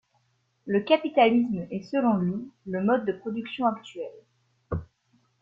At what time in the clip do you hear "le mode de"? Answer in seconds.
2.65-3.11